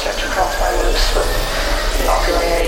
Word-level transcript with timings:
stretch 0.00 0.24
across 0.24 0.58
my 0.58 0.72
lips 0.80 1.14
not 1.14 1.26
an 2.00 2.08
opulent 2.08 2.59